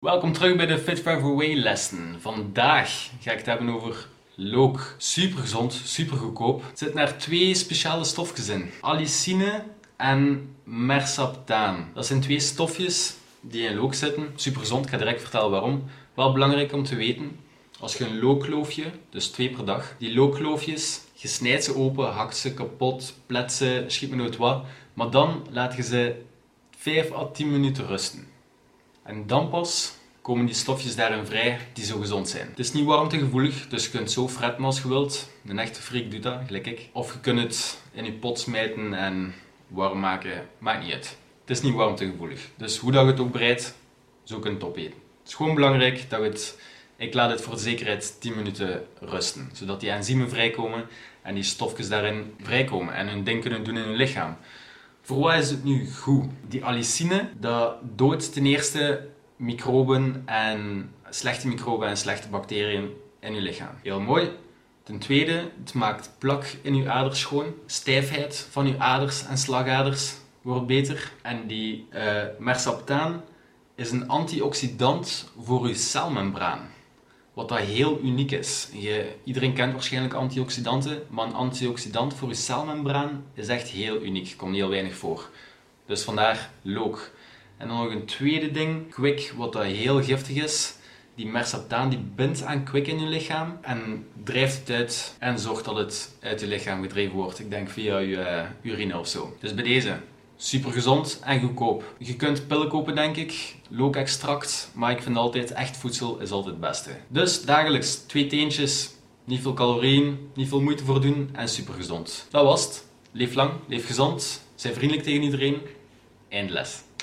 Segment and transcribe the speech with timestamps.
[0.00, 2.20] Welkom terug bij de Fit Forever Way lessen.
[2.20, 4.94] Vandaag ga ik het hebben over look.
[4.98, 6.62] Super gezond, super goedkoop.
[6.62, 8.70] Er zitten twee speciale stofjes in.
[8.80, 9.64] Allicine
[9.96, 11.90] en mersaptaan.
[11.94, 14.32] Dat zijn twee stofjes die in look zitten.
[14.34, 15.84] Super gezond, ik ga direct vertellen waarom.
[16.14, 17.36] Wel belangrijk om te weten.
[17.80, 22.36] Als je een lookloofje, dus twee per dag, die lookloofjes, je snijdt ze open, hakt
[22.36, 24.64] ze kapot, plet ze, schiet me nooit wat.
[24.94, 26.22] Maar dan laat je ze
[26.76, 28.38] 5 à 10 minuten rusten.
[29.10, 32.48] En dan pas komen die stofjes daarin vrij die zo gezond zijn.
[32.48, 35.30] Het is niet warmtegevoelig, dus je kunt zo fretten als je wilt.
[35.46, 36.88] Een echte freak doet dat, gelijk ik.
[36.92, 39.34] Of je kunt het in je pot smijten en
[39.66, 41.16] warm maken, maakt niet uit.
[41.40, 42.48] Het is niet warmtegevoelig.
[42.56, 43.74] Dus hoe dat je het ook bereidt,
[44.24, 44.98] zo je het opeten.
[45.18, 46.58] Het is gewoon belangrijk dat het...
[46.96, 50.86] Ik laat het voor de zekerheid 10 minuten rusten, zodat die enzymen vrijkomen
[51.22, 54.36] en die stofjes daarin vrijkomen en hun ding kunnen doen in je lichaam.
[55.02, 56.24] Voor wat is het nu goed?
[56.48, 62.90] Die allicine, dat doodt ten eerste microben en slechte microben en slechte bacteriën
[63.20, 63.74] in je lichaam.
[63.82, 64.30] Heel mooi.
[64.82, 67.54] Ten tweede, het maakt plak in je aders schoon.
[67.66, 71.12] Stijfheid van je aders en slagaders wordt beter.
[71.22, 73.22] En die uh, mersaptaan
[73.74, 76.68] is een antioxidant voor je celmembraan.
[77.34, 78.68] Wat dat heel uniek is.
[78.72, 84.34] Je, iedereen kent waarschijnlijk antioxidanten, maar een antioxidant voor je celmembraan is echt heel uniek.
[84.36, 85.30] Komt heel weinig voor.
[85.86, 87.10] Dus vandaar look.
[87.56, 90.74] En dan nog een tweede ding, kwik, wat dat heel giftig is.
[91.14, 95.64] Die mersaptaan die bindt aan kwik in je lichaam en drijft het uit en zorgt
[95.64, 97.38] dat het uit je lichaam gedreven wordt.
[97.38, 99.36] Ik denk via je uh, urine of zo.
[99.40, 99.96] Dus bij deze,
[100.42, 101.94] super gezond en goedkoop.
[101.98, 106.54] Je kunt pillen kopen denk ik, look-extract, maar ik vind altijd echt voedsel is altijd
[106.54, 106.90] het beste.
[107.08, 108.90] Dus dagelijks twee teentjes,
[109.24, 112.26] niet veel calorieën, niet veel moeite voor doen en super gezond.
[112.30, 112.84] Dat was het.
[113.12, 115.60] Leef lang, leef gezond, zijn vriendelijk tegen iedereen.
[116.28, 116.82] Eindles.